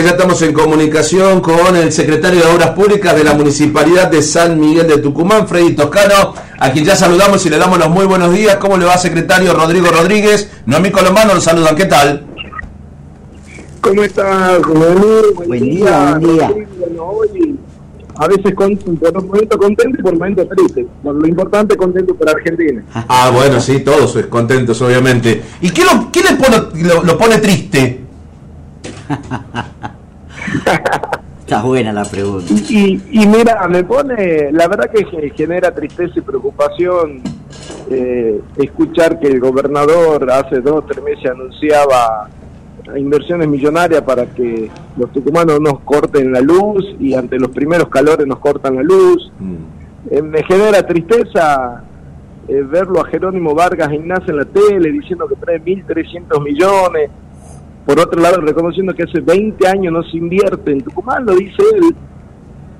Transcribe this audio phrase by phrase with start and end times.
[0.00, 4.22] que ya estamos en comunicación con el secretario de Obras Públicas de la Municipalidad de
[4.22, 8.06] San Miguel de Tucumán, Freddy Toscano, a quien ya saludamos y le damos los muy
[8.06, 8.56] buenos días.
[8.56, 10.50] ¿Cómo le va, secretario Rodrigo Rodríguez?
[10.64, 11.76] Noemí Colombano nos saludan.
[11.76, 12.24] ¿Qué tal?
[13.82, 16.50] ¿Cómo está, Buen, buen día, buen día.
[16.78, 17.58] Bueno, hoy
[18.16, 20.86] a veces con, por momento contento y por momentos triste.
[21.02, 22.82] Por lo importante, contento por Argentina.
[22.94, 25.42] Ah, bueno, sí, todos contentos, obviamente.
[25.60, 28.00] ¿Y qué, lo, qué le pone, lo, lo pone triste?
[31.40, 32.52] Está buena la pregunta.
[32.68, 37.22] Y, y, mira, me pone, la verdad que genera tristeza y preocupación
[37.90, 42.28] eh, escuchar que el gobernador hace dos o tres meses anunciaba
[42.96, 48.26] inversiones millonarias para que los tucumanos nos corten la luz y ante los primeros calores
[48.26, 49.32] nos cortan la luz.
[49.38, 49.54] Mm.
[50.10, 51.82] Eh, me genera tristeza
[52.48, 57.10] eh, verlo a Jerónimo Vargas Ignacio en la tele diciendo que trae 1.300 millones
[57.86, 61.62] por otro lado, reconociendo que hace 20 años no se invierte en Tucumán, lo dice
[61.74, 61.94] él,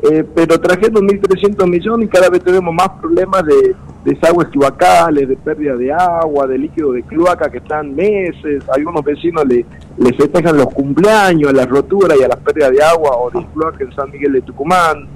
[0.03, 5.37] eh, pero trajeron 1.300 millones y cada vez tenemos más problemas de desagües cloacales, de
[5.37, 9.67] pérdida de agua, de líquido de cloaca que están meses, algunos vecinos le,
[9.99, 13.47] les festejan los cumpleaños, a las roturas y a las pérdidas de agua o de
[13.53, 15.07] cloaca en San Miguel de Tucumán.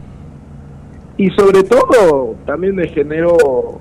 [1.16, 3.78] Y sobre todo también me generó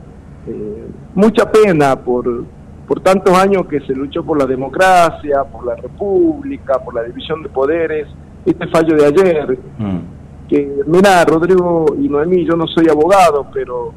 [0.48, 2.46] eh, mucha pena por
[2.94, 7.42] por tantos años que se luchó por la democracia, por la república, por la división
[7.42, 8.08] de poderes,
[8.46, 10.48] este fallo de ayer, mm.
[10.48, 13.94] que mira, Rodrigo y Noemí, yo no soy abogado, pero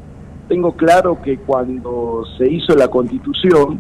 [0.48, 3.78] tengo claro que cuando se hizo la constitución,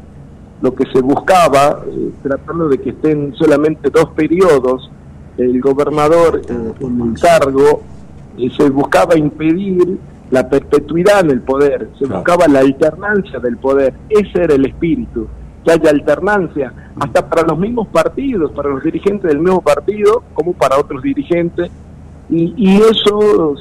[0.60, 4.90] lo que se buscaba, eh, tratando de que estén solamente dos periodos,
[5.38, 7.80] el gobernador eh, en el cargo,
[8.36, 9.98] eh, se buscaba impedir
[10.30, 15.28] la perpetuidad en el poder, se buscaba la alternancia del poder, ese era el espíritu,
[15.64, 20.52] que haya alternancia, hasta para los mismos partidos, para los dirigentes del mismo partido, como
[20.52, 21.70] para otros dirigentes,
[22.28, 23.54] y, eso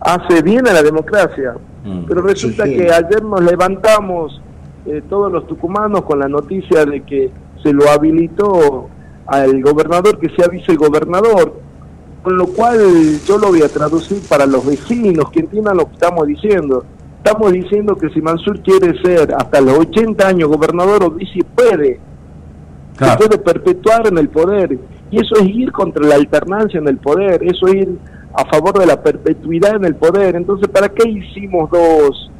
[0.00, 1.54] hace bien a la democracia.
[1.84, 2.04] Mm.
[2.06, 4.42] Pero resulta que ayer nos levantamos
[4.84, 7.30] eh, todos los tucumanos con la noticia de que
[7.62, 8.88] se lo habilitó
[9.26, 11.60] al gobernador que sea vicegobernador,
[12.22, 12.78] con lo cual
[13.26, 16.84] yo lo voy a traducir para los vecinos que entiendan lo que estamos diciendo.
[17.18, 22.00] Estamos diciendo que si Mansur quiere ser hasta los 80 años gobernador o vice, puede.
[22.98, 24.78] Se puede perpetuar en el poder.
[25.10, 27.98] Y eso es ir contra la alternancia en el poder, eso es ir
[28.34, 30.36] a favor de la perpetuidad en el poder.
[30.36, 32.30] Entonces, ¿para qué hicimos dos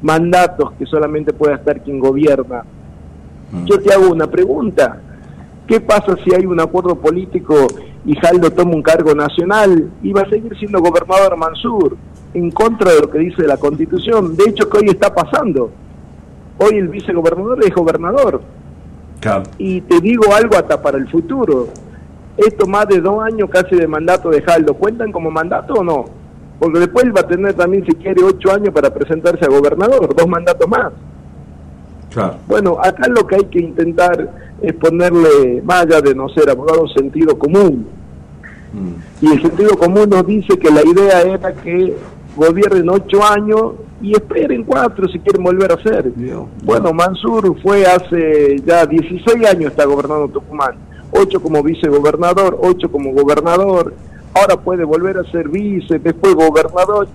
[0.00, 2.64] mandatos que solamente puede estar quien gobierna?
[3.50, 3.64] Mm.
[3.66, 5.00] Yo te hago una pregunta.
[5.66, 7.66] ¿Qué pasa si hay un acuerdo político
[8.06, 11.96] y Jaldo toma un cargo nacional y va a seguir siendo gobernador Mansur
[12.34, 14.36] en contra de lo que dice la constitución.
[14.36, 15.70] De hecho, que hoy está pasando.
[16.58, 18.42] Hoy el vicegobernador es gobernador.
[19.58, 21.68] Y te digo algo hasta para el futuro.
[22.36, 26.04] Esto más de dos años casi de mandato de Jaldo, ¿cuentan como mandato o no?
[26.58, 30.28] Porque después va a tener también, si quiere, ocho años para presentarse a gobernador, dos
[30.28, 30.92] mandatos más.
[32.46, 34.30] Bueno, acá lo que hay que intentar
[34.60, 37.86] es ponerle, más allá de no ser abogado, sentido común.
[38.72, 39.24] Mm.
[39.24, 41.96] Y el sentido común nos dice que la idea era que
[42.36, 43.72] gobiernen ocho años
[44.02, 46.12] y esperen cuatro si quieren volver a ser.
[46.62, 50.74] Bueno, Mansur fue hace ya 16 años está gobernando Tucumán,
[51.10, 53.94] ocho como vicegobernador, ocho como gobernador,
[54.34, 57.08] ahora puede volver a ser vice, después gobernador.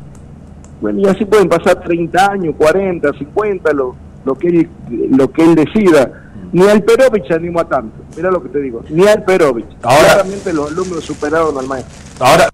[0.82, 3.96] Bueno, y así pueden pasar 30 años, 40, 50, lo,
[4.30, 4.70] lo, que, él,
[5.10, 8.04] lo que él decida ni al Perovich animó a tanto.
[8.16, 8.82] Mira lo que te digo.
[8.90, 9.68] Ni al Perovich.
[9.84, 11.94] Ahora, Claramente los alumnos superaron al maestro.
[12.20, 12.50] Ahora,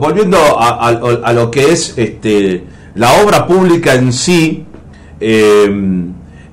[0.00, 4.64] volviendo a, lo que es este la obra pública en sí,
[5.20, 5.66] eh,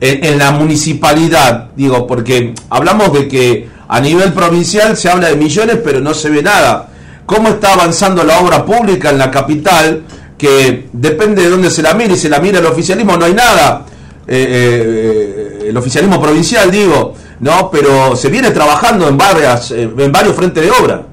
[0.02, 5.80] en, la municipalidad, digo, porque hablamos de que a nivel provincial se habla de millones,
[5.84, 6.90] pero no se ve nada.
[7.26, 10.04] ¿Cómo está avanzando la obra pública en la capital?
[10.38, 13.34] Que depende de dónde se la mire, y se la mira el oficialismo, no hay
[13.34, 13.86] nada.
[14.26, 17.70] Eh, eh, el oficialismo provincial, digo, ¿no?
[17.70, 21.04] Pero se viene trabajando en, varias, eh, en varios frentes de obra.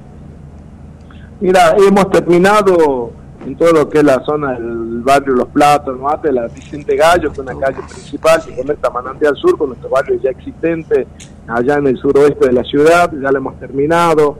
[1.41, 3.11] Mira, hemos terminado
[3.45, 5.99] en todo lo que es la zona del barrio Los Platos,
[6.31, 10.19] la Vicente Gallo, que es una calle principal que conecta Manantial Sur con nuestro barrio
[10.21, 11.07] ya existente
[11.47, 14.37] allá en el suroeste de la ciudad, ya la hemos terminado.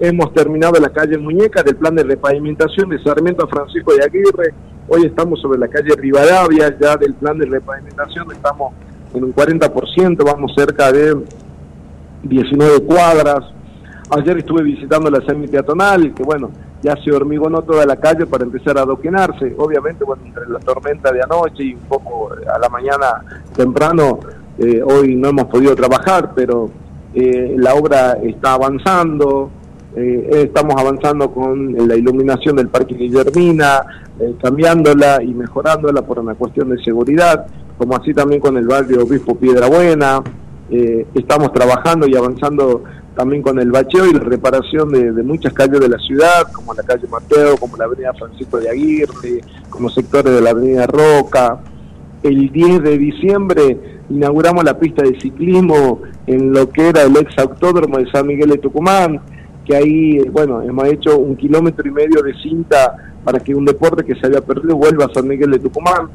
[0.00, 4.54] Hemos terminado la calle Muñeca del plan de repavimentación de Sarmiento Francisco de Aguirre,
[4.86, 8.74] Hoy estamos sobre la calle Rivadavia, ya del plan de repavimentación estamos
[9.14, 11.16] en un 40%, vamos cerca de
[12.22, 13.40] 19 cuadras.
[14.10, 16.50] Ayer estuve visitando la semi-peatonal, que bueno,
[16.82, 19.54] ya se hormigonó toda la calle para empezar a adoquinarse.
[19.56, 23.22] Obviamente, bueno, entre la tormenta de anoche y un poco a la mañana
[23.56, 24.20] temprano,
[24.58, 26.70] eh, hoy no hemos podido trabajar, pero
[27.14, 29.50] eh, la obra está avanzando.
[29.96, 33.86] Eh, estamos avanzando con la iluminación del Parque Guillermina,
[34.20, 37.46] eh, cambiándola y mejorándola por una cuestión de seguridad,
[37.76, 40.22] como así también con el barrio Obispo Piedra Buena.
[40.70, 42.84] Eh, estamos trabajando y avanzando
[43.16, 46.82] también con el bacheo y la reparación de, muchas calles de la ciudad, como la
[46.82, 49.40] calle Mateo, como la avenida Francisco de Aguirre,
[49.70, 51.60] como sectores de la avenida Roca.
[52.22, 53.78] El 10 de diciembre
[54.10, 58.50] inauguramos la pista de ciclismo en lo que era el ex autódromo de San Miguel
[58.50, 59.20] de Tucumán,
[59.64, 64.04] que ahí, bueno, hemos hecho un kilómetro y medio de cinta para que un deporte
[64.04, 66.08] que se había perdido vuelva a San Miguel de Tucumán.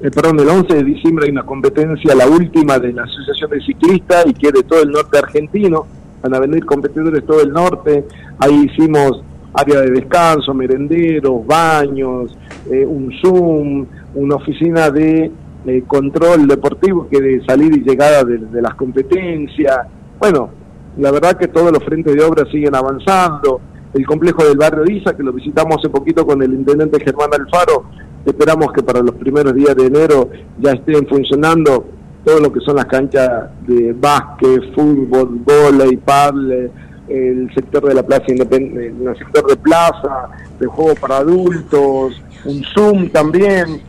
[0.00, 3.60] Eh, perdón, el 11 de diciembre hay una competencia, la última de la Asociación de
[3.60, 5.86] Ciclistas y que es de todo el norte argentino.
[6.22, 8.04] Van a venir competidores de todo el norte.
[8.38, 9.22] Ahí hicimos
[9.54, 12.36] área de descanso, merenderos, baños,
[12.70, 15.30] eh, un Zoom, una oficina de
[15.66, 19.86] eh, control deportivo que de salida y llegada de, de las competencias.
[20.18, 20.50] Bueno,
[20.98, 23.60] la verdad que todos los frentes de obra siguen avanzando.
[23.94, 27.84] El complejo del barrio Isa, que lo visitamos hace poquito con el intendente Germán Alfaro,
[28.24, 30.28] esperamos que para los primeros días de enero
[30.58, 31.86] ya estén funcionando
[32.24, 36.70] todo lo que son las canchas de básquet, fútbol, volei, paddle,
[37.08, 40.28] el sector de la plaza independiente, el sector de plaza,
[40.58, 43.82] de juego para adultos, un Zoom también.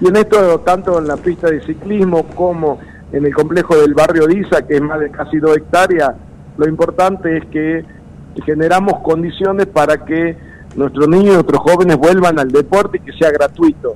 [0.00, 2.78] Y en esto, tanto en la pista de ciclismo como
[3.10, 6.14] en el complejo del barrio Isa, que es más de casi dos hectáreas,
[6.58, 7.84] lo importante es que
[8.44, 10.36] generamos condiciones para que
[10.76, 13.94] nuestros niños y nuestros jóvenes vuelvan al deporte y que sea gratuito.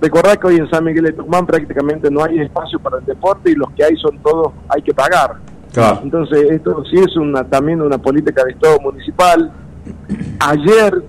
[0.00, 3.52] Recordad que hoy en San Miguel de Tucumán prácticamente no hay espacio para el deporte
[3.52, 5.36] y los que hay son todos, hay que pagar.
[6.02, 9.50] Entonces, esto sí es una también una política de Estado municipal.
[10.40, 11.02] Ayer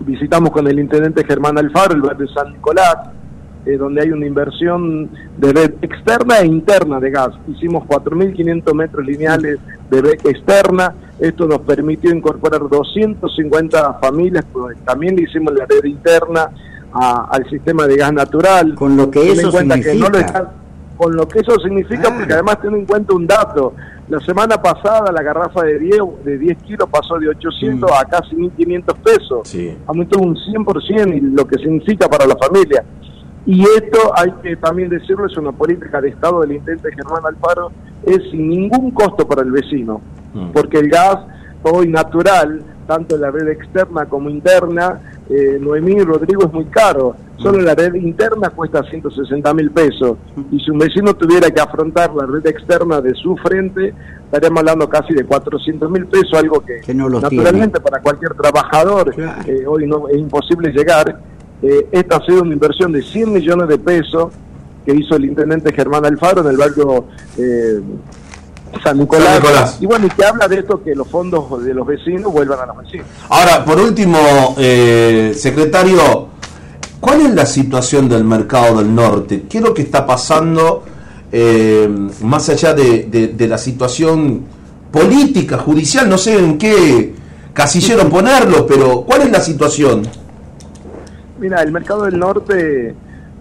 [0.00, 2.96] visitamos con el intendente Germán Alfaro el barrio San Nicolás,
[3.64, 5.08] eh, donde hay una inversión
[5.38, 7.30] de red externa e interna de gas.
[7.48, 9.58] Hicimos 4.500 metros lineales
[9.92, 10.94] de red externa.
[11.18, 16.50] Esto nos permitió incorporar 250 familias, pues, también le hicimos la red interna
[16.94, 18.74] al sistema de gas natural.
[18.74, 20.52] Con lo que eso significa.
[20.96, 23.74] con lo que eso significa, porque además ten en cuenta un dato.
[24.08, 27.94] La semana pasada la garrafa de 10, de 10 kilos pasó de 800 mm.
[27.94, 29.48] a casi 1.500 pesos.
[29.48, 29.76] Sí.
[29.86, 32.84] Aumentó un 100% y lo que significa para la familia.
[33.46, 37.72] Y esto hay que también decirlo, es una política de Estado del intendente Germán Alfaro,
[38.04, 40.00] es sin ningún costo para el vecino,
[40.34, 40.50] mm.
[40.52, 41.18] porque el gas
[41.62, 45.00] hoy natural, tanto en la red externa como interna,
[45.30, 47.16] eh, Noemí Rodrigo es muy caro.
[47.36, 50.16] Solo la red interna cuesta 160 mil pesos.
[50.50, 53.94] Y si un vecino tuviera que afrontar la red externa de su frente,
[54.24, 59.14] estaríamos hablando casi de 400 mil pesos, algo que, naturalmente para cualquier trabajador
[59.46, 61.18] eh, hoy no es imposible llegar.
[61.62, 64.32] Eh, esta ha sido una inversión de 100 millones de pesos
[64.84, 67.06] que hizo el intendente Germán Alfaro en el barrio
[67.36, 67.80] eh,
[68.82, 69.78] San, Nicolás.
[69.80, 72.66] Y bueno, y que habla de esto que los fondos de los vecinos vuelvan a
[72.66, 73.06] los vecinos.
[73.28, 76.28] Ahora, por último, eh, secretario,
[77.00, 79.44] ¿cuál es la situación del mercado del norte?
[79.48, 80.84] ¿Qué es lo que está pasando
[82.20, 84.42] más allá de, de la situación
[84.90, 86.08] política, judicial?
[86.08, 87.14] No sé en qué
[87.52, 90.02] casillero ponerlo, pero ¿cuál es la situación?
[91.38, 92.94] Mira, el mercado del norte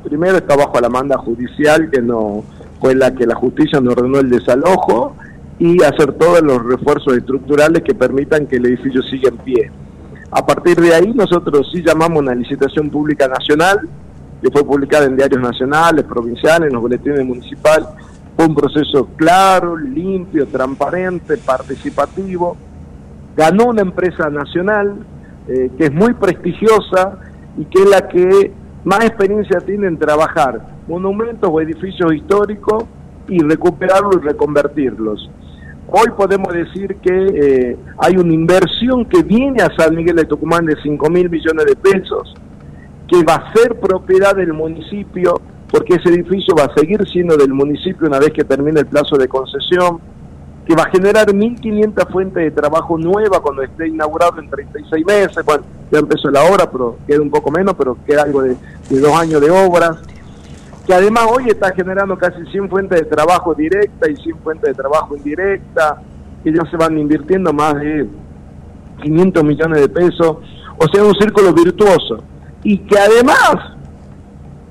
[0.04, 2.44] primero está bajo la manda judicial que no
[2.80, 5.16] fue la que la justicia nos ordenó el desalojo
[5.60, 9.72] y hacer todos los refuerzos estructurales que permitan que el edificio siga en pie.
[10.32, 13.88] A partir de ahí nosotros sí llamamos una licitación pública nacional
[14.42, 17.88] que fue publicada en diarios nacionales, provinciales, en los boletines municipales.
[18.36, 22.58] Fue un proceso claro, limpio, transparente, participativo.
[23.38, 24.96] Ganó una empresa nacional
[25.48, 27.20] eh, que es muy prestigiosa,
[27.58, 28.52] y que es la que
[28.84, 32.86] más experiencia tiene en trabajar monumentos o edificios históricos
[33.28, 35.30] y recuperarlos y reconvertirlos.
[35.88, 40.66] Hoy podemos decir que eh, hay una inversión que viene a San Miguel de Tucumán
[40.66, 42.34] de 5 mil millones de pesos,
[43.08, 47.54] que va a ser propiedad del municipio, porque ese edificio va a seguir siendo del
[47.54, 50.00] municipio una vez que termine el plazo de concesión
[50.66, 55.46] que va a generar 1.500 fuentes de trabajo nuevas cuando esté inaugurado en 36 meses.
[55.46, 58.56] Bueno, ya empezó la obra, pero queda un poco menos, pero queda algo de,
[58.90, 59.98] dos años de obras.
[60.86, 64.74] Que además hoy está generando casi 100 fuentes de trabajo directa y 100 fuentes de
[64.74, 66.02] trabajo indirecta,
[66.44, 68.08] que ya se van invirtiendo más de
[69.02, 70.38] 500 millones de pesos.
[70.78, 72.24] O sea, un círculo virtuoso.
[72.64, 73.56] Y que además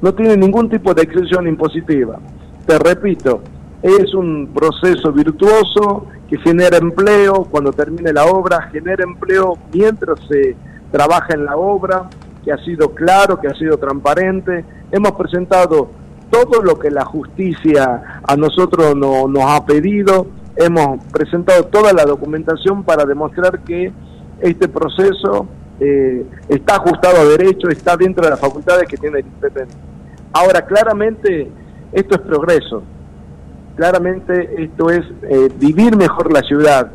[0.00, 2.18] no tiene ningún tipo de excepción impositiva.
[2.66, 3.42] Te repito,
[3.82, 10.56] es un proceso virtuoso que genera empleo cuando termine la obra, genera empleo mientras se
[10.92, 12.10] trabaja en la obra,
[12.44, 14.64] que ha sido claro, que ha sido transparente.
[14.92, 15.90] Hemos presentado
[16.30, 22.84] todo lo que la justicia a nosotros nos ha pedido, hemos presentado toda la documentación
[22.84, 23.92] para demostrar que
[24.40, 25.48] este proceso
[25.80, 29.74] eh, está ajustado a derecho, está dentro de las facultades que tiene el intendente.
[30.32, 31.50] Ahora, claramente,
[31.92, 32.82] esto es progreso.
[33.80, 36.92] Claramente, esto es eh, vivir mejor la ciudad.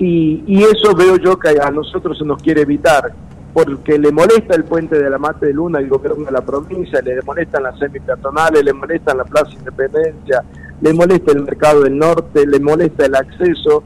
[0.00, 3.12] Y, y eso veo yo que a nosotros se nos quiere evitar
[3.52, 7.00] porque le molesta el puente de la Mate de Luna al gobierno de la provincia,
[7.02, 10.42] le molestan las semipeatonales, le molestan la Plaza Independencia,
[10.80, 13.84] le molesta el mercado del norte, le molesta el acceso,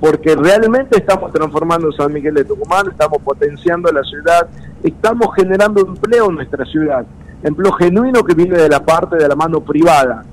[0.00, 4.48] porque realmente estamos transformando San Miguel de Tucumán, estamos potenciando la ciudad,
[4.82, 7.06] estamos generando empleo en nuestra ciudad,
[7.42, 10.26] empleo genuino que viene de la parte de la mano privada.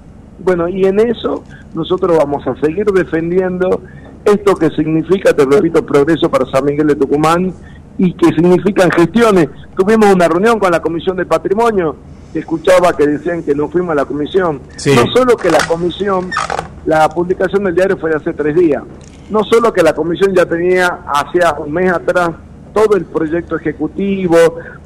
[0.44, 1.44] Bueno, y en eso
[1.74, 3.82] nosotros vamos a seguir defendiendo
[4.26, 7.54] esto que significa, te repito, progreso para San Miguel de Tucumán
[7.98, 9.50] y que significan gestiones.
[9.76, 11.96] Tuvimos una reunión con la Comisión de Patrimonio,
[12.34, 14.62] que escuchaba que decían que no fuimos a la comisión.
[14.96, 16.30] No solo que la comisión,
[16.86, 18.84] la publicación del diario fue de hace tres días,
[19.30, 22.32] no solo que la comisión ya tenía hacia un mes atrás
[22.74, 24.38] todo el proyecto ejecutivo,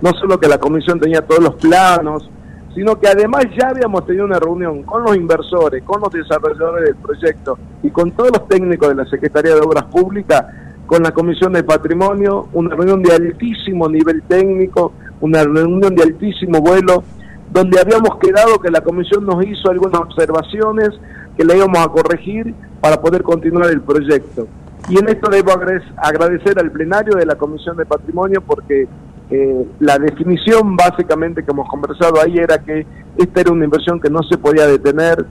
[0.01, 2.29] no solo que la comisión tenía todos los planos,
[2.75, 6.95] sino que además ya habíamos tenido una reunión con los inversores, con los desarrolladores del
[6.95, 10.45] proyecto y con todos los técnicos de la Secretaría de Obras Públicas
[10.85, 14.91] con la Comisión de Patrimonio, una reunión de altísimo nivel técnico,
[15.21, 17.03] una reunión de altísimo vuelo,
[17.51, 20.89] donde habíamos quedado que la Comisión nos hizo algunas observaciones
[21.37, 24.47] que le íbamos a corregir para poder continuar el proyecto.
[24.89, 28.87] Y en esto debo agradecer al plenario de la Comisión de Patrimonio porque
[29.29, 32.85] eh, la definición básicamente que hemos conversado ahí era que
[33.17, 35.25] esta era una inversión que no se podía detener,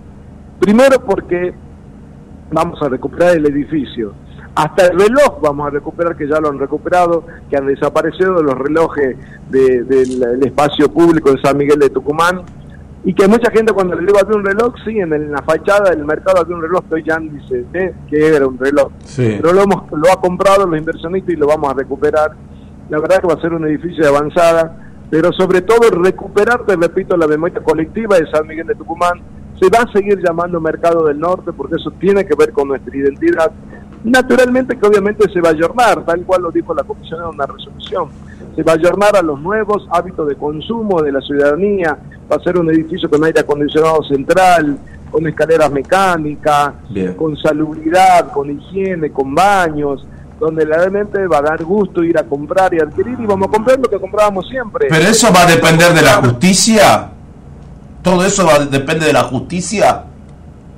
[0.59, 1.55] primero porque
[2.51, 4.15] vamos a recuperar el edificio,
[4.55, 8.57] hasta el reloj vamos a recuperar, que ya lo han recuperado, que han desaparecido los
[8.57, 9.17] relojes
[9.51, 12.43] del espacio público de San Miguel de Tucumán.
[13.07, 16.07] Y que mucha gente cuando le digo había un reloj, sí, en, la fachada del
[16.07, 17.95] mercado había un reloj, estoy ya dice ¿eh?
[18.09, 18.93] que era un reloj.
[19.17, 22.33] Pero lo, hemos, lo ha comprado los inversionistas y lo vamos a recuperar.
[22.89, 24.77] La verdad que va a ser un edificio de avanzada,
[25.11, 29.21] pero sobre todo recuperar, te repito, la memoria colectiva de San Miguel de Tucumán.
[29.61, 32.95] Se va a seguir llamando Mercado del Norte porque eso tiene que ver con nuestra
[32.97, 33.53] identidad.
[34.03, 37.47] Naturalmente que obviamente se va a ayornar, tal cual lo dijo la Comisión en una
[37.47, 38.09] resolución,
[38.55, 41.97] se va a ayornar a los nuevos hábitos de consumo de la ciudadanía,
[42.31, 44.79] va a ser un edificio con aire acondicionado central,
[45.11, 46.75] con escaleras mecánicas,
[47.17, 50.07] con salubridad, con higiene, con baños,
[50.39, 53.79] donde realmente va a dar gusto ir a comprar y adquirir y vamos a comprar
[53.79, 54.89] lo que comprábamos siempre.
[54.89, 57.11] Pero eso va a depender de la justicia.
[58.03, 60.05] Todo eso va, depende de la justicia.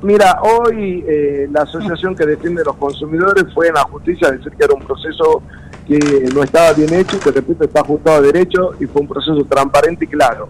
[0.03, 4.33] Mira, hoy eh, la asociación que defiende a los consumidores fue en la justicia a
[4.33, 5.43] decir que era un proceso
[5.87, 9.45] que no estaba bien hecho, que repito está ajustado a derecho y fue un proceso
[9.49, 10.49] transparente y claro.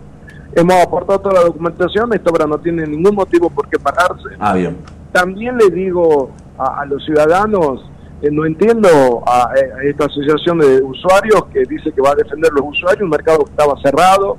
[0.55, 4.31] Hemos aportado toda la documentación, esta obra no tiene ningún motivo por qué pararse.
[4.39, 4.79] Ah, bien.
[5.13, 7.85] También le digo a, los ciudadanos,
[8.31, 12.65] no entiendo a, a, esta asociación de usuarios que dice que va a defender los
[12.67, 14.39] usuarios, un mercado que estaba cerrado,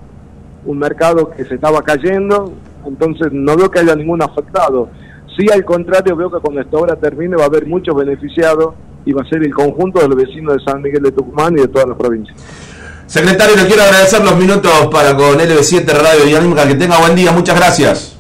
[0.66, 2.54] un mercado que se estaba cayendo,
[2.86, 4.90] entonces no veo que haya ningún afectado.
[5.38, 8.74] Sí, al contrario, veo que cuando esta obra termine va a haber muchos beneficiados
[9.06, 11.62] y va a ser el conjunto de los vecinos de San Miguel de Tucumán y
[11.62, 12.36] de todas las provincias.
[13.06, 16.68] Secretario, le quiero agradecer los minutos para con LB7 Radio Dinámica.
[16.68, 18.17] Que tenga buen día, muchas gracias.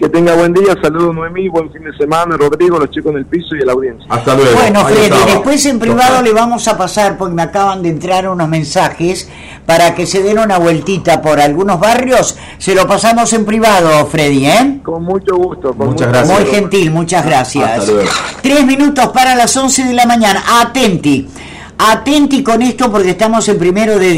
[0.00, 3.26] Que tenga buen día, saludos Noemí, buen fin de semana, Rodrigo, los chicos en el
[3.26, 4.06] piso y la audiencia.
[4.08, 4.58] Hasta luego.
[4.58, 8.48] Bueno, Freddy, después en privado le vamos a pasar, porque me acaban de entrar unos
[8.48, 9.28] mensajes
[9.66, 12.38] para que se den una vueltita por algunos barrios.
[12.56, 14.80] Se lo pasamos en privado, Freddy, ¿eh?
[14.82, 15.74] Con mucho gusto.
[15.74, 16.40] muchas gracias.
[16.40, 17.92] Muy gentil, muchas gracias.
[18.40, 20.42] Tres minutos para las once de la mañana.
[20.62, 21.28] Atenti.
[21.76, 24.12] Atenti con esto porque estamos en primero de